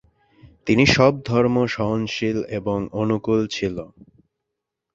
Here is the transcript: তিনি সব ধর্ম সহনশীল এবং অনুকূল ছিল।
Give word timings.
তিনি 0.67 0.83
সব 0.87 1.13
ধর্ম 1.25 1.55
সহনশীল 1.67 2.37
এবং 2.57 2.77
অনুকূল 3.01 3.39
ছিল। 3.47 3.75